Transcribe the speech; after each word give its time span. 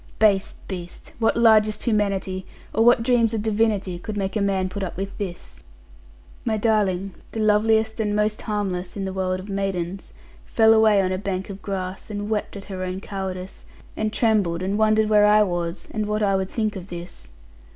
Base 0.17 0.55
beast! 0.67 1.13
what 1.19 1.35
largest 1.37 1.83
humanity, 1.83 2.43
or 2.73 2.83
what 2.83 3.03
dreams 3.03 3.35
of 3.35 3.43
divinity, 3.43 3.99
could 3.99 4.17
make 4.17 4.35
a 4.35 4.41
man 4.41 4.67
put 4.67 4.81
up 4.81 4.97
with 4.97 5.15
this? 5.19 5.61
My 6.43 6.57
darling 6.57 7.13
(the 7.33 7.39
loveliest, 7.39 7.99
and 7.99 8.15
most 8.15 8.41
harmless, 8.41 8.97
in 8.97 9.05
the 9.05 9.13
world 9.13 9.39
of 9.39 9.47
maidens), 9.47 10.11
fell 10.43 10.73
away 10.73 11.03
on 11.03 11.11
a 11.11 11.19
bank 11.19 11.51
of 11.51 11.61
grass, 11.61 12.09
and 12.09 12.31
wept 12.31 12.57
at 12.57 12.65
her 12.65 12.81
own 12.83 12.99
cowardice; 12.99 13.63
and 13.95 14.11
trembled, 14.11 14.63
and 14.63 14.75
wondered 14.79 15.07
where 15.07 15.27
I 15.27 15.43
was; 15.43 15.87
and 15.91 16.07
what 16.07 16.23
I 16.23 16.35
would 16.35 16.49
think 16.49 16.75
of 16.75 16.87
this. 16.87 17.27